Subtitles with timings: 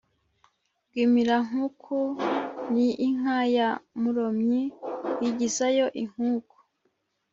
[0.87, 1.97] rwimirankuku:
[2.73, 3.69] ni inka ya
[4.03, 4.61] rumonyi
[5.21, 6.57] yigizayo inkuku